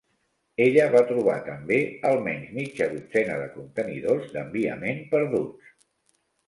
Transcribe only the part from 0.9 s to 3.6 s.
va trobar també almenys mitja dotzena de